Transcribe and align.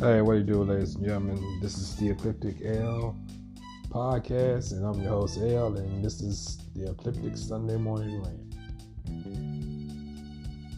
Hey, 0.00 0.22
what 0.22 0.32
do 0.32 0.38
you 0.38 0.44
do, 0.44 0.64
ladies 0.64 0.96
and 0.96 1.04
gentlemen? 1.04 1.60
This 1.62 1.78
is 1.78 1.94
the 1.94 2.10
Ecliptic 2.10 2.56
L 2.64 3.16
podcast, 3.90 4.72
and 4.72 4.84
I'm 4.84 5.00
your 5.00 5.12
host 5.12 5.38
L, 5.38 5.76
and 5.76 6.04
this 6.04 6.20
is 6.20 6.58
the 6.74 6.90
Ecliptic 6.90 7.36
Sunday 7.36 7.76
Morning 7.76 8.20
Rant. 8.20 8.54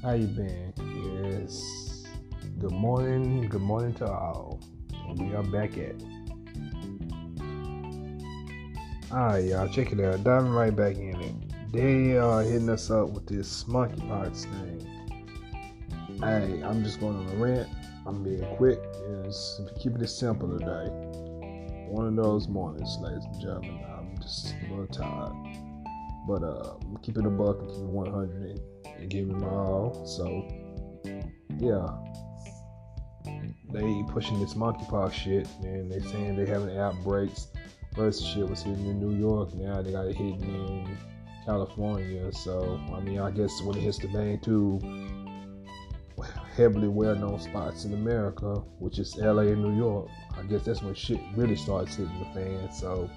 How 0.02 0.12
you 0.12 0.27
been? 0.27 0.75
Yes. 1.33 2.05
Good 2.59 2.73
morning. 2.73 3.48
Good 3.48 3.62
morning 3.62 3.95
to 3.95 4.07
all. 4.07 4.61
And 5.09 5.19
we 5.19 5.35
are 5.35 5.43
back 5.43 5.79
at 5.79 5.95
it. 5.96 6.05
Alright, 9.11 9.46
y'all, 9.46 9.69
check 9.69 9.93
it 9.93 10.01
out. 10.01 10.23
Diving 10.25 10.53
right 10.53 10.77
back 10.77 10.96
in 10.96 11.19
it. 11.23 11.73
They 11.73 12.19
are 12.19 12.43
hitting 12.43 12.69
us 12.69 12.91
up 12.91 13.09
with 13.09 13.27
this 13.27 13.64
monkeypox 13.64 14.43
thing. 14.43 14.87
Hey, 16.20 16.62
I'm 16.62 16.84
just 16.84 17.01
going 17.01 17.17
on 17.17 17.27
a 17.28 17.37
rant. 17.37 17.69
I'm 18.06 18.23
being 18.23 18.45
quick 18.56 18.78
and 19.05 19.34
keeping 19.80 20.01
it 20.01 20.09
simple 20.09 20.48
today. 20.59 20.91
One 21.88 22.06
of 22.06 22.16
those 22.16 22.47
mornings, 22.47 22.97
ladies 23.01 23.24
and 23.24 23.41
gentlemen. 23.41 23.84
I'm 23.84 24.16
just 24.23 24.55
a 24.64 24.70
little 24.70 24.87
tired. 24.87 25.33
But 26.28 26.45
uh, 26.45 26.74
I'm 26.83 26.98
keeping 27.02 27.27
a 27.27 27.30
buck 27.30 27.59
and 27.61 27.69
keeping 27.69 27.92
100 27.92 28.61
and 28.98 29.11
giving 29.11 29.41
my 29.41 29.48
all. 29.48 30.06
So, 30.06 30.47
yeah. 31.59 31.88
They 33.73 34.05
pushing 34.12 34.38
this 34.41 34.55
monkeypox 34.55 35.12
shit 35.12 35.48
and 35.64 35.91
they 35.91 35.98
saying 35.98 36.36
they 36.36 36.47
having 36.47 36.77
outbreaks. 36.78 37.48
First 37.97 38.25
shit 38.25 38.48
was 38.48 38.62
hitting 38.62 38.86
in 38.86 39.00
New 39.00 39.19
York. 39.19 39.52
Now 39.55 39.83
they 39.83 39.91
got 39.91 40.06
it 40.06 40.14
hitting 40.14 40.42
in 40.42 40.97
California. 41.45 42.33
So, 42.33 42.80
I 42.95 43.00
mean, 43.00 43.19
I 43.19 43.33
guess 43.33 43.50
when 43.62 43.77
it 43.77 43.80
hits 43.80 43.98
the 43.98 44.09
main 44.09 44.38
two 44.41 44.78
heavily 46.56 46.88
well-known 46.88 47.39
spots 47.39 47.84
in 47.84 47.92
America, 47.92 48.55
which 48.78 48.98
is 48.98 49.17
LA 49.17 49.42
and 49.42 49.62
New 49.62 49.77
York, 49.77 50.08
I 50.36 50.42
guess 50.44 50.64
that's 50.64 50.83
when 50.83 50.94
shit 50.94 51.20
really 51.34 51.56
starts 51.56 51.97
hitting 51.97 52.19
the 52.19 52.25
fan. 52.34 52.72
So, 52.72 53.11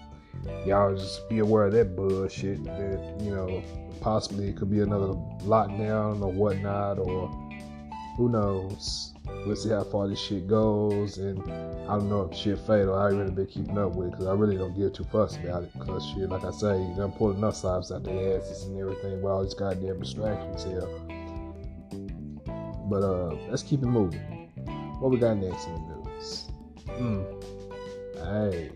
y'all 0.65 0.93
just 0.95 1.27
be 1.29 1.39
aware 1.39 1.67
of 1.67 1.73
that 1.73 1.95
bullshit. 1.95 2.63
That 2.65 3.17
you 3.21 3.31
know, 3.31 3.63
possibly 4.01 4.49
it 4.49 4.57
could 4.57 4.69
be 4.69 4.81
another 4.81 5.13
lockdown 5.43 6.21
or 6.21 6.31
whatnot, 6.31 6.99
or 6.99 7.29
who 8.17 8.29
knows. 8.29 9.13
We'll 9.45 9.55
see 9.55 9.69
how 9.69 9.83
far 9.83 10.07
this 10.07 10.19
shit 10.19 10.47
goes, 10.47 11.17
and 11.17 11.39
I 11.87 11.97
don't 11.97 12.09
know 12.09 12.29
if 12.29 12.37
shit 12.37 12.59
fatal. 12.59 12.95
I 12.95 13.09
really 13.09 13.31
been 13.31 13.45
keeping 13.45 13.77
up 13.77 13.95
with 13.95 14.07
it 14.07 14.11
because 14.11 14.25
I 14.27 14.33
really 14.33 14.57
don't 14.57 14.75
give 14.75 14.93
too 14.93 15.05
fuss 15.05 15.37
about 15.37 15.63
it. 15.63 15.71
Because 15.77 16.05
shit, 16.07 16.29
like 16.29 16.43
I 16.43 16.51
say, 16.51 16.93
done 16.97 17.13
pulling 17.13 17.37
enough 17.37 17.55
stops 17.55 17.91
out 17.91 18.03
their 18.03 18.37
asses 18.37 18.63
and 18.63 18.77
everything 18.79 19.21
with 19.21 19.31
all 19.31 19.43
these 19.43 19.53
goddamn 19.53 19.99
distractions 19.99 20.63
here. 20.63 20.87
But 22.89 23.03
uh, 23.03 23.35
let's 23.49 23.63
keep 23.63 23.83
it 23.83 23.87
moving. 23.87 24.49
What 24.99 25.11
we 25.11 25.17
got 25.17 25.37
next 25.37 25.67
in 25.67 25.73
the 25.75 25.95
news? 25.95 26.47
Hmm. 26.89 27.23
Hey, 28.15 28.71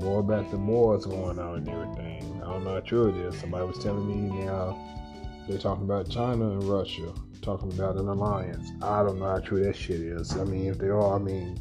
more 0.00 0.20
about 0.20 0.50
the 0.50 0.56
wars 0.56 1.06
going 1.06 1.38
on 1.38 1.56
and 1.56 1.68
everything. 1.68 2.40
I 2.42 2.46
don't 2.46 2.64
know 2.64 2.74
how 2.74 2.80
true 2.80 3.10
it 3.10 3.16
is. 3.16 3.38
Somebody 3.38 3.66
was 3.66 3.78
telling 3.78 4.06
me 4.06 4.44
now 4.44 4.76
they're 5.48 5.58
talking 5.58 5.84
about 5.84 6.08
China 6.08 6.50
and 6.50 6.64
Russia, 6.64 7.12
talking 7.42 7.72
about 7.72 7.96
an 7.96 8.08
alliance. 8.08 8.70
I 8.82 9.02
don't 9.02 9.18
know 9.18 9.26
how 9.26 9.40
true 9.40 9.62
that 9.64 9.76
shit 9.76 10.00
is. 10.00 10.36
I 10.36 10.44
mean, 10.44 10.66
if 10.66 10.78
they 10.78 10.88
are, 10.88 11.14
I 11.14 11.18
mean, 11.18 11.58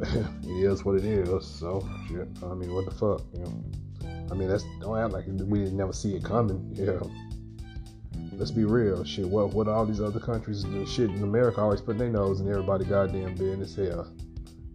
it 0.02 0.64
is 0.64 0.84
what 0.84 0.96
it 0.96 1.04
is. 1.04 1.46
So 1.46 1.88
shit. 2.08 2.28
I 2.42 2.54
mean, 2.54 2.72
what 2.72 2.84
the 2.84 2.92
fuck, 2.92 3.22
you 3.32 3.40
know? 3.40 3.64
I 4.30 4.34
mean, 4.34 4.48
that's 4.48 4.64
don't 4.80 4.98
act 4.98 5.12
like 5.12 5.26
we 5.26 5.58
didn't 5.58 5.76
never 5.76 5.92
see 5.92 6.14
it 6.14 6.24
coming. 6.24 6.70
Yeah. 6.72 7.00
Let's 8.42 8.50
be 8.50 8.64
real. 8.64 9.04
Shit, 9.04 9.28
what 9.28 9.54
what 9.54 9.68
all 9.68 9.86
these 9.86 10.00
other 10.00 10.18
countries 10.18 10.64
and 10.64 10.88
shit 10.88 11.10
in 11.10 11.22
America 11.22 11.60
always 11.60 11.80
put 11.80 11.96
their 11.96 12.08
nose 12.08 12.40
in 12.40 12.50
everybody 12.50 12.84
goddamn 12.84 13.36
business. 13.36 13.76
Hell, 13.76 14.12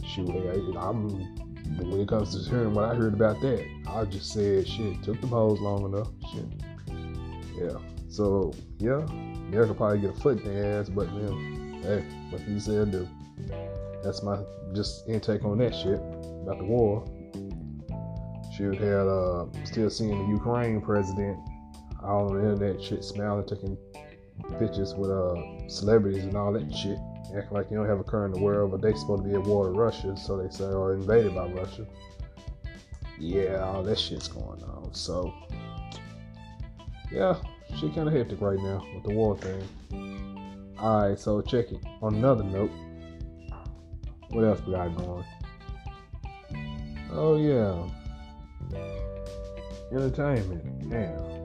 shoot, 0.05 0.29
I'm 0.77 1.09
when 1.77 1.99
it 1.99 2.07
comes 2.07 2.33
to 2.33 2.49
hearing 2.49 2.73
what 2.73 2.85
I 2.85 2.95
heard 2.95 3.13
about 3.13 3.41
that, 3.41 3.67
I 3.89 4.05
just 4.05 4.31
said 4.31 4.65
shit. 4.65 5.03
Took 5.03 5.19
the 5.19 5.27
hoes 5.27 5.59
long 5.59 5.83
enough. 5.83 6.07
Shit. 6.31 6.45
Yeah. 7.57 7.77
So 8.07 8.53
yeah, 8.79 9.01
America 9.49 9.73
probably 9.73 9.99
get 9.99 10.11
a 10.11 10.19
foot 10.21 10.41
in 10.45 10.53
their 10.53 10.79
ass, 10.79 10.87
but 10.87 11.13
then 11.13 11.81
hey, 11.83 12.05
what 12.29 12.47
you 12.47 12.61
say 12.61 12.77
or 12.77 12.85
do? 12.85 13.05
That's 14.01 14.23
my 14.23 14.39
just 14.73 15.09
intake 15.09 15.43
on 15.43 15.57
that 15.57 15.75
shit 15.75 15.99
about 16.43 16.59
the 16.59 16.63
war. 16.63 17.05
Shoot, 18.55 18.77
had 18.77 19.07
uh, 19.07 19.45
still 19.65 19.89
seeing 19.89 20.17
the 20.25 20.33
Ukraine 20.33 20.79
president 20.79 21.37
all 22.03 22.29
on 22.29 22.35
the 22.35 22.51
internet 22.51 22.81
shit, 22.81 23.03
smiling, 23.03 23.45
taking 23.45 23.77
pictures 24.59 24.93
with 24.95 25.11
uh, 25.11 25.67
celebrities 25.67 26.23
and 26.23 26.35
all 26.35 26.53
that 26.53 26.73
shit, 26.73 26.97
acting 27.35 27.57
like 27.57 27.69
you 27.69 27.77
don't 27.77 27.87
have 27.87 27.99
a 27.99 28.03
car 28.03 28.25
in 28.25 28.31
the 28.31 28.39
world, 28.39 28.71
but 28.71 28.81
they 28.81 28.93
supposed 28.93 29.23
to 29.23 29.29
be 29.29 29.35
at 29.35 29.43
war 29.43 29.69
with 29.69 29.77
Russia, 29.77 30.15
so 30.15 30.37
they 30.37 30.49
say, 30.49 30.65
or 30.65 30.93
invaded 30.93 31.35
by 31.35 31.47
Russia. 31.47 31.85
Yeah, 33.19 33.63
all 33.63 33.83
that 33.83 33.97
shit's 33.97 34.27
going 34.27 34.63
on. 34.63 34.93
So, 34.93 35.33
yeah, 37.11 37.35
shit 37.79 37.95
kind 37.95 38.07
of 38.07 38.13
hectic 38.13 38.41
right 38.41 38.59
now 38.59 38.85
with 38.93 39.03
the 39.03 39.13
war 39.13 39.37
thing. 39.37 40.75
Alright, 40.79 41.19
so 41.19 41.41
check 41.41 41.71
it. 41.71 41.79
On 42.01 42.13
another 42.15 42.43
note, 42.43 42.71
what 44.29 44.43
else 44.43 44.61
we 44.65 44.73
got 44.73 44.95
going? 44.95 45.25
Oh, 47.11 47.37
yeah. 47.37 47.89
Entertainment. 49.91 50.89
Damn 50.89 51.36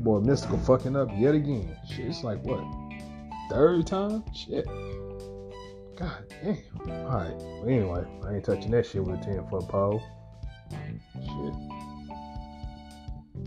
boy 0.00 0.20
Mystikal 0.20 0.64
fucking 0.64 0.96
up 0.96 1.08
yet 1.16 1.34
again. 1.34 1.76
Shit, 1.88 2.06
it's 2.06 2.24
like 2.24 2.42
what? 2.44 2.64
Third 3.50 3.86
time? 3.86 4.24
Shit. 4.34 4.66
God 5.96 6.24
damn. 6.28 6.56
Alright. 6.88 7.34
Well, 7.36 7.68
anyway, 7.68 8.04
I 8.24 8.34
ain't 8.34 8.44
touching 8.44 8.70
that 8.70 8.86
shit 8.86 9.04
with 9.04 9.20
a 9.20 9.24
10 9.24 9.46
foot 9.48 9.68
pole. 9.68 10.02
Shit. 10.70 11.54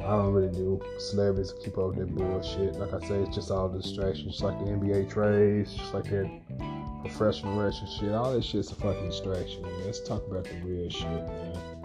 I 0.02 0.10
don't 0.10 0.34
really 0.34 0.52
do 0.52 0.82
celebrities 0.98 1.54
keep 1.64 1.78
up 1.78 1.96
that 1.96 2.14
bullshit. 2.14 2.76
Like 2.76 2.94
I 2.94 3.08
say, 3.08 3.16
it's 3.16 3.36
just 3.36 3.52
all 3.52 3.70
distractions. 3.70 4.34
Just 4.34 4.44
like 4.44 4.60
the 4.60 4.66
NBA 4.66 5.10
trades, 5.10 5.74
just 5.74 5.94
like 5.94 6.06
that 6.06 6.30
professional 7.02 7.62
wrestling 7.62 7.92
shit. 8.00 8.12
All 8.12 8.34
that 8.34 8.44
shit's 8.44 8.72
a 8.72 8.76
fucking 8.76 9.10
distraction. 9.10 9.62
Man. 9.62 9.86
Let's 9.86 10.02
talk 10.02 10.26
about 10.28 10.46
the 10.46 10.56
real 10.64 10.90
shit, 10.90 11.04
man. 11.04 11.83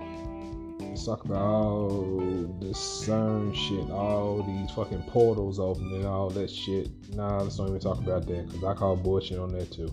Let's 0.98 1.06
talk 1.06 1.25
about 1.25 1.41
all 1.41 2.56
this 2.60 2.76
CERN 2.76 3.54
shit, 3.54 3.88
all 3.88 4.42
these 4.42 4.69
fucking 4.72 5.03
portals 5.03 5.60
open 5.60 5.94
and 5.94 6.04
all 6.04 6.28
that 6.31 6.50
shit. 6.50 6.88
Nah, 7.14 7.41
let's 7.41 7.56
not 7.56 7.69
even 7.69 7.78
talk 7.78 7.98
about 7.98 8.26
that 8.26 8.48
because 8.48 8.64
I 8.64 8.75
call 8.75 8.97
bullshit 8.97 9.38
on 9.38 9.50
that 9.50 9.70
too. 9.70 9.92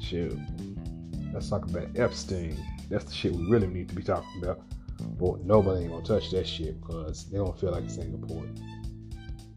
Shit. 0.00 0.32
Let's 1.30 1.50
talk 1.50 1.68
about 1.68 1.88
Epstein. 1.94 2.56
That's 2.88 3.04
the 3.04 3.12
shit 3.12 3.32
we 3.34 3.44
really 3.50 3.66
need 3.66 3.90
to 3.90 3.94
be 3.94 4.02
talking 4.02 4.42
about. 4.42 4.62
But 5.18 5.44
nobody 5.44 5.82
ain't 5.82 5.90
gonna 5.90 6.02
touch 6.06 6.30
that 6.30 6.48
shit 6.48 6.80
because 6.80 7.26
they 7.26 7.36
don't 7.36 7.60
feel 7.60 7.72
like 7.72 7.84
it's 7.84 7.98
important. 7.98 8.58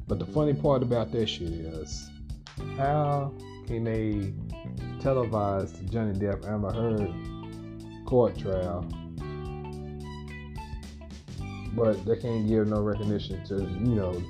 But 0.05 0.19
the 0.19 0.25
funny 0.25 0.53
part 0.53 0.83
about 0.83 1.13
that 1.13 1.27
shit 1.27 1.47
is 1.47 2.09
how 2.75 3.31
can 3.67 3.85
they 3.85 4.33
televise 5.01 5.89
Johnny 5.89 6.19
Depp 6.19 6.45
Amber 6.45 6.73
Heard 6.73 8.05
court 8.05 8.37
trial 8.37 8.85
but 11.73 12.03
they 12.05 12.15
can't 12.17 12.47
give 12.47 12.67
no 12.67 12.81
recognition 12.81 13.43
to 13.45 13.55
you 13.55 13.95
know 13.95 14.21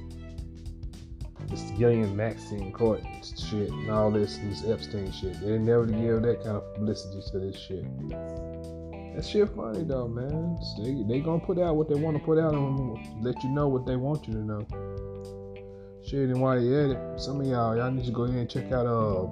this 1.50 1.61
Ghislaine 1.72 2.16
Maxine 2.16 2.72
court 2.72 3.01
shit 3.23 3.69
and 3.69 3.89
all 3.89 4.11
this 4.11 4.38
this 4.38 4.63
Epstein 4.66 5.11
shit. 5.11 5.39
They 5.41 5.57
never 5.57 5.85
give 5.85 6.22
that 6.22 6.44
kind 6.44 6.57
of 6.57 6.75
publicity 6.75 7.22
to 7.31 7.39
this 7.39 7.57
shit. 7.57 7.85
That 8.09 9.25
shit 9.25 9.49
funny 9.55 9.83
though, 9.83 10.07
man. 10.07 10.57
They 10.78 11.03
they 11.07 11.19
gonna 11.22 11.39
put 11.39 11.59
out 11.59 11.75
what 11.75 11.89
they 11.89 11.95
want 11.95 12.17
to 12.17 12.23
put 12.23 12.38
out 12.38 12.53
and 12.53 13.23
let 13.23 13.41
you 13.44 13.49
know 13.49 13.67
what 13.67 13.85
they 13.85 13.95
want 13.95 14.28
you 14.28 14.33
to 14.33 14.39
know. 14.39 14.67
Shit, 16.05 16.29
and 16.29 16.41
while 16.41 16.61
you 16.61 16.78
at 16.78 16.90
it, 16.91 17.19
some 17.19 17.41
of 17.41 17.47
y'all 17.47 17.75
y'all 17.75 17.91
need 17.91 18.05
to 18.05 18.11
go 18.11 18.23
ahead 18.23 18.37
and 18.37 18.49
check 18.49 18.72
out 18.72 18.85
uh 18.85 19.28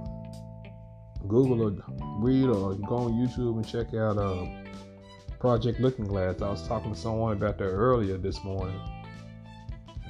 Google 1.27 1.63
or 1.63 1.75
read 2.19 2.45
or 2.45 2.75
go 2.75 2.97
on 2.97 3.13
YouTube 3.13 3.55
and 3.55 3.67
check 3.67 3.93
out 3.93 4.17
uh 4.17 4.45
Project 5.39 5.79
Looking 5.79 6.05
Glass. 6.05 6.41
I 6.41 6.49
was 6.49 6.67
talking 6.67 6.93
to 6.93 6.99
someone 6.99 7.33
about 7.33 7.59
that 7.59 7.65
earlier 7.65 8.17
this 8.17 8.43
morning. 8.43 8.79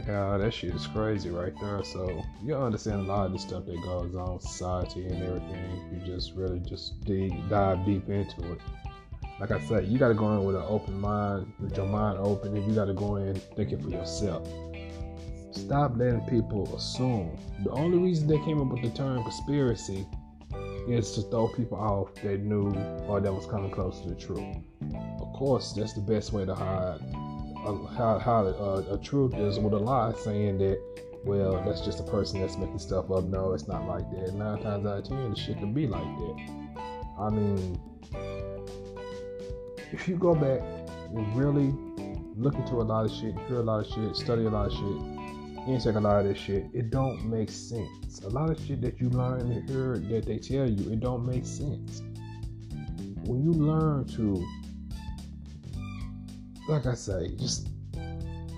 Yeah, 0.07 0.38
that 0.38 0.53
shit 0.53 0.74
is 0.74 0.88
crazy 0.88 1.29
right 1.29 1.53
there. 1.59 1.83
So 1.83 2.24
you 2.41 2.56
understand 2.56 3.01
a 3.01 3.12
lot 3.12 3.25
of 3.25 3.33
the 3.33 3.39
stuff 3.39 3.65
that 3.65 3.81
goes 3.83 4.15
on 4.15 4.39
society 4.39 5.06
and 5.06 5.21
everything. 5.21 5.91
You 5.91 6.15
just 6.15 6.33
really 6.33 6.59
just 6.59 7.03
dig, 7.03 7.50
dive 7.50 7.85
deep 7.85 8.07
into 8.07 8.53
it. 8.53 8.62
Like 9.39 9.51
I 9.51 9.59
said, 9.68 9.88
you 9.88 10.00
got 10.00 10.07
to 10.07 10.13
go 10.13 10.31
in 10.33 10.45
with 10.45 10.56
an 10.56 10.63
open 10.65 11.00
mind, 11.00 11.51
with 11.59 11.75
your 11.75 11.88
mind 11.88 12.19
open, 12.19 12.56
and 12.56 12.65
you 12.65 12.74
got 12.74 12.85
to 12.85 12.94
go 12.94 13.18
in 13.18 13.35
thinking 13.35 13.83
for 13.83 13.89
yourself. 13.89 14.47
Stop 15.51 15.97
letting 15.97 16.21
people 16.21 16.74
assume. 16.74 17.38
The 17.63 17.71
only 17.71 17.97
reason 17.97 18.27
they 18.27 18.39
came 18.45 18.62
up 18.62 18.68
with 18.68 18.81
the 18.81 18.91
term 18.91 19.24
conspiracy 19.24 20.07
is 20.88 21.12
to 21.15 21.21
throw 21.24 21.50
people 21.50 21.77
off 21.77 22.15
that 22.24 22.39
knew 22.39 22.74
or 23.07 23.19
that 23.19 23.33
was 23.33 23.45
coming 23.47 23.71
close 23.71 24.00
to 24.01 24.09
the 24.09 24.15
truth. 24.15 24.56
Of 25.19 25.34
course, 25.34 25.74
that's 25.74 25.94
the 25.94 26.01
best 26.01 26.34
way 26.34 26.45
to 26.45 26.56
hide 26.56 27.00
uh, 27.66 27.74
hide, 27.88 28.22
hide 28.22 28.45
uh, 28.45 28.84
a 28.92 28.98
truth 28.98 29.34
is 29.36 29.60
with 29.60 29.74
a 29.74 29.78
lie, 29.78 30.13
saying 30.24 30.57
that 30.60 30.80
well, 31.24 31.62
that's 31.66 31.81
just 31.81 32.00
a 32.00 32.04
person 32.04 32.39
that's 32.39 32.57
making 32.57 32.80
stuff 32.80 33.12
up. 33.12 33.25
No, 33.25 33.54
it's 33.54 33.68
not 33.68 33.86
like 33.86 34.10
that. 34.12 34.34
Nine 34.34 34.62
times 34.62 34.86
out 34.86 35.00
of 35.00 35.07
ten, 35.07 35.31
the 35.31 35.36
shit 35.36 35.57
can 35.57 35.74
be 35.74 35.88
like 35.88 36.01
that. 36.01 36.75
I 37.19 37.30
mean, 37.30 37.80
if 39.92 40.07
you 40.07 40.16
go 40.16 40.34
back 40.34 40.62
and 41.13 41.36
really 41.36 41.74
look 42.38 42.56
into 42.56 42.75
a 42.75 42.84
lot 42.84 43.06
of 43.06 43.12
shit, 43.12 43.36
hear 43.48 43.57
a 43.57 43.63
lot 43.63 43.86
of 43.86 43.92
shit, 43.92 44.16
study 44.16 44.45
a 44.45 44.50
lot 44.50 44.68
of 44.68 44.74
shit, 44.74 44.81
and 45.68 45.81
take 45.81 45.95
a 45.95 46.00
lot 46.00 46.22
of 46.22 46.28
this 46.28 46.38
shit, 46.38 46.66
it 46.74 46.92
don't 46.92 47.25
make 47.25 47.50
sense. 47.50 48.22
A 48.24 48.30
lot 48.30 48.50
of 48.50 48.60
shit 48.66 48.81
that 48.81 49.01
you 49.01 49.10
learn 49.10 49.42
and 49.42 49.69
hear 49.69 49.98
that 49.98 50.25
they 50.25 50.38
tell 50.38 50.69
you, 50.69 50.92
it 50.92 51.00
don't 51.01 51.25
make 51.25 51.45
sense. 51.45 52.04
When 53.25 53.44
you 53.44 53.51
learn 53.51 54.06
to, 54.16 54.48
like 56.68 56.86
I 56.86 56.96
say, 56.96 57.30
just 57.38 57.69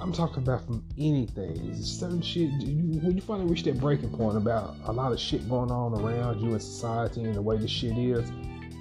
I'm 0.02 0.14
talking 0.14 0.44
about 0.44 0.66
from 0.66 0.84
anything. 0.98 1.76
Certain 1.76 2.22
shit. 2.22 2.50
You, 2.62 3.00
when 3.02 3.16
you 3.16 3.22
finally 3.22 3.50
reach 3.50 3.64
that 3.64 3.80
breaking 3.80 4.10
point 4.10 4.38
about 4.38 4.76
a 4.86 4.92
lot 4.92 5.12
of 5.12 5.20
shit 5.20 5.48
going 5.50 5.72
on 5.72 5.94
around 5.94 6.42
you 6.42 6.54
in 6.54 6.60
society 6.60 7.24
and 7.24 7.36
the 7.36 7.42
way 7.42 7.58
the 7.58 7.68
shit 7.68 7.98
is, 7.98 8.32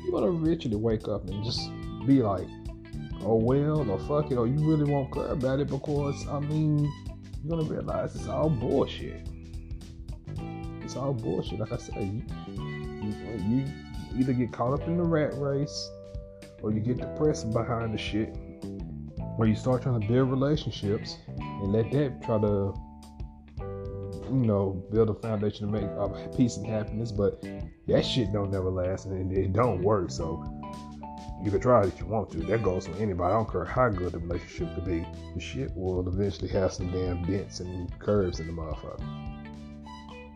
you're 0.05 0.13
gonna 0.13 0.33
eventually 0.35 0.77
wake 0.77 1.09
up 1.09 1.29
and 1.29 1.45
just 1.45 1.71
be 2.07 2.23
like, 2.23 2.47
oh 3.23 3.35
well, 3.35 3.91
or 3.91 3.99
fuck 4.01 4.31
it, 4.31 4.37
or 4.37 4.47
you 4.47 4.59
really 4.59 4.91
won't 4.91 5.13
care 5.13 5.27
about 5.27 5.61
it 5.61 5.69
because 5.69 6.27
I 6.29 6.41
mean, 6.41 6.91
you're 7.45 7.59
gonna 7.59 7.69
realize 7.69 8.15
it's 8.15 8.29
all 8.29 8.49
bullshit. 8.49 9.29
It's 10.83 10.97
all 10.97 11.13
bullshit. 11.13 11.59
Like 11.59 11.73
I 11.73 11.77
said, 11.77 11.97
you, 11.97 12.23
you, 12.57 13.15
you 13.45 13.65
either 14.17 14.33
get 14.33 14.53
caught 14.53 14.81
up 14.81 14.87
in 14.87 14.97
the 14.97 15.03
rat 15.03 15.35
race 15.35 15.91
or 16.63 16.73
you 16.73 16.81
get 16.81 16.97
depressed 16.99 17.53
behind 17.53 17.93
the 17.93 17.99
shit 17.99 18.35
where 19.39 19.47
you 19.47 19.55
start 19.55 19.83
trying 19.83 20.01
to 20.01 20.09
build 20.09 20.29
relationships 20.33 21.19
and 21.39 21.73
let 21.73 21.89
that 21.93 22.21
try 22.25 22.41
to 22.41 22.75
you 23.57 24.45
know 24.45 24.83
build 24.91 25.09
a 25.11 25.15
foundation 25.15 25.65
to 25.65 25.73
make 25.73 25.89
uh, 25.97 26.09
peace 26.37 26.57
and 26.57 26.67
happiness 26.67 27.13
but 27.13 27.41
that 27.87 28.05
shit 28.05 28.33
don't 28.33 28.51
never 28.51 28.69
last 28.69 29.07
and 29.07 29.33
it 29.33 29.53
don't 29.53 29.81
work 29.81 30.11
so 30.11 30.43
you 31.41 31.53
can 31.53 31.61
try 31.61 31.83
it 31.83 31.87
if 31.87 32.01
you 32.01 32.07
want 32.07 32.33
to. 32.33 32.39
That 32.39 32.65
goes 32.65 32.89
for 32.89 32.97
anybody. 32.97 33.33
I 33.33 33.37
don't 33.37 33.49
care 33.49 33.65
how 33.65 33.89
good 33.91 34.11
the 34.11 34.19
relationship 34.19 34.75
could 34.75 34.85
be. 34.85 35.07
The 35.37 35.41
shit 35.41 35.71
will 35.77 36.07
eventually 36.09 36.49
have 36.49 36.73
some 36.73 36.91
damn 36.91 37.23
dents 37.23 37.61
and 37.61 37.97
curves 38.01 38.41
in 38.41 38.49
the 38.49 38.53
motherfucker. 38.53 38.99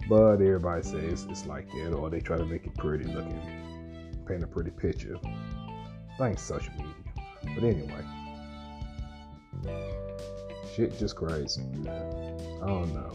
But 0.08 0.34
everybody 0.34 0.84
says 0.84 1.26
it's 1.28 1.44
like 1.44 1.68
that 1.72 1.92
or 1.92 2.08
they 2.08 2.20
try 2.20 2.38
to 2.38 2.46
make 2.46 2.66
it 2.66 2.76
pretty 2.76 3.06
looking 3.06 4.22
paint 4.28 4.44
a 4.44 4.46
pretty 4.46 4.70
picture. 4.70 5.18
Thanks 6.18 6.40
social 6.40 6.72
media. 6.74 6.94
But 7.56 7.64
anyway 7.64 8.21
Shit 10.74 10.98
just 10.98 11.16
crazy. 11.16 11.62
I 11.86 12.66
don't 12.66 12.94
know. 12.94 13.14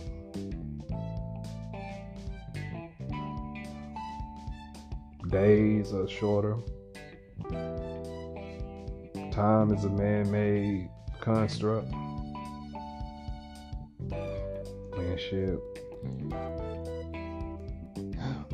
Days 5.29 5.91
are 5.93 6.07
shorter. 6.07 6.57
Time 9.31 9.71
is 9.71 9.83
a 9.85 9.89
man 9.89 10.31
made 10.31 10.89
construct. 11.19 11.89
Man, 14.09 15.17
shit. 15.17 15.59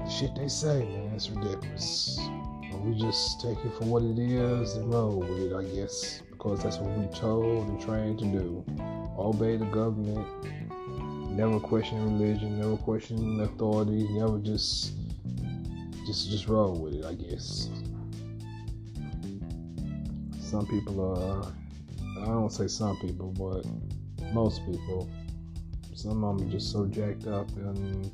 Shit 0.10 0.36
they 0.36 0.48
say, 0.48 0.86
man, 0.86 1.12
it's 1.16 1.30
ridiculous. 1.30 2.20
We 2.82 2.96
just 2.96 3.42
take 3.42 3.58
it 3.64 3.74
for 3.78 3.86
what 3.86 4.04
it 4.04 4.18
is 4.20 4.76
and 4.76 4.94
roll 4.94 5.20
with 5.20 5.30
it, 5.30 5.54
I 5.56 5.64
guess 5.76 6.22
because 6.44 6.62
that's 6.62 6.78
what 6.78 6.90
we're 6.98 7.08
told 7.16 7.68
and 7.70 7.82
trained 7.82 8.20
to 8.20 8.26
do. 8.26 8.66
Obey 9.18 9.56
the 9.56 9.66
government, 9.66 10.28
never 11.32 11.60
question 11.60 12.04
religion, 12.20 12.60
never 12.60 12.76
question 12.76 13.40
authority, 13.40 14.06
never 14.10 14.40
just 14.40 14.94
just 16.06 16.30
just 16.30 16.48
roll 16.50 16.74
with 16.74 16.96
it, 16.96 17.06
I 17.06 17.14
guess. 17.14 17.70
Some 20.42 20.68
people 20.68 21.18
are 21.18 21.54
I 22.22 22.26
don't 22.26 22.52
say 22.52 22.68
some 22.68 22.98
people, 22.98 23.34
but 23.38 23.66
most 24.34 24.66
people. 24.66 25.10
Some 25.96 26.24
of 26.24 26.38
them 26.38 26.48
are 26.48 26.52
just 26.52 26.72
so 26.72 26.86
jacked 26.88 27.28
up 27.28 27.50
in 27.52 28.12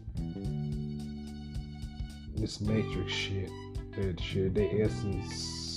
this 2.35 2.61
matrix 2.61 3.11
shit. 3.11 3.49
That 3.95 4.19
shit, 4.19 4.53
their 4.53 4.83
essence 4.83 5.68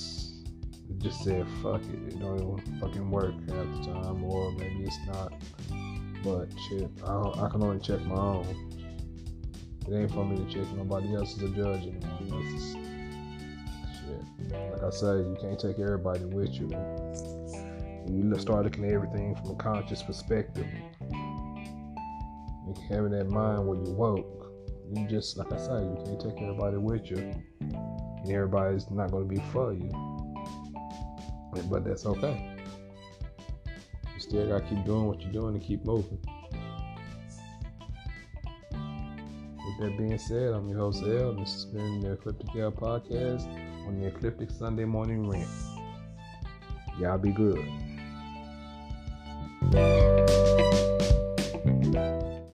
just 1.02 1.24
said 1.24 1.44
fuck 1.62 1.82
it, 1.82 2.14
it 2.14 2.20
don't 2.20 2.38
even 2.40 2.80
fucking 2.80 3.10
work 3.10 3.34
half 3.48 3.66
the 3.76 3.92
time, 3.92 4.22
or 4.24 4.52
maybe 4.52 4.84
it's 4.84 4.98
not. 5.06 5.32
But 6.22 6.48
shit, 6.68 6.88
I, 7.04 7.44
I 7.44 7.48
can 7.50 7.62
only 7.62 7.80
check 7.80 8.00
my 8.02 8.14
own. 8.14 8.46
It 9.88 9.94
ain't 9.94 10.12
for 10.12 10.24
me 10.24 10.36
to 10.36 10.44
check 10.44 10.70
nobody 10.76 11.16
else's 11.16 11.42
a 11.42 11.48
judge 11.48 11.82
anymore. 11.82 12.42
Shit. 13.92 14.52
Like 14.52 14.82
I 14.84 14.90
said, 14.90 15.16
you 15.26 15.36
can't 15.40 15.58
take 15.58 15.80
everybody 15.80 16.24
with 16.24 16.54
you. 16.54 16.68
You 18.08 18.38
start 18.38 18.64
looking 18.64 18.84
at 18.84 18.92
everything 18.92 19.34
from 19.36 19.50
a 19.50 19.54
conscious 19.56 20.02
perspective. 20.02 20.66
Having 22.88 23.12
that 23.12 23.28
mind 23.28 23.66
when 23.66 23.84
you 23.84 23.92
woke, 23.92 24.52
you 24.94 25.06
just 25.08 25.36
like 25.36 25.52
I 25.52 25.56
said, 25.56 25.82
you 25.82 26.02
can't 26.04 26.20
take 26.20 26.40
everybody 26.40 26.76
with 26.76 27.10
you. 27.10 27.16
And 27.60 28.30
everybody's 28.30 28.88
not 28.90 29.10
gonna 29.10 29.24
be 29.24 29.42
for 29.52 29.72
you 29.72 30.11
but 31.68 31.84
that's 31.84 32.06
okay. 32.06 32.56
You 34.14 34.20
still 34.20 34.48
gotta 34.48 34.64
keep 34.64 34.84
doing 34.84 35.06
what 35.06 35.20
you're 35.20 35.32
doing 35.32 35.54
and 35.54 35.62
keep 35.62 35.84
moving. 35.84 36.18
With 38.70 39.78
that 39.80 39.96
being 39.96 40.18
said, 40.18 40.52
I'm 40.52 40.68
your 40.68 40.78
host 40.78 41.02
L. 41.02 41.34
This 41.34 41.52
has 41.52 41.64
been 41.66 42.00
the 42.00 42.12
Ecliptic 42.12 42.56
L 42.56 42.72
podcast 42.72 43.46
on 43.86 44.00
the 44.00 44.06
Ecliptic 44.06 44.50
Sunday 44.50 44.84
Morning 44.84 45.28
Rant. 45.28 45.48
Y'all 46.98 47.18
be 47.18 47.30
good. 47.30 47.58